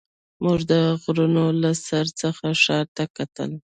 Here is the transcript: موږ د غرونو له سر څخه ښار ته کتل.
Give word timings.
موږ 0.43 0.59
د 0.71 0.73
غرونو 1.01 1.43
له 1.61 1.71
سر 1.87 2.05
څخه 2.21 2.45
ښار 2.63 2.85
ته 2.95 3.03
کتل. 3.17 3.51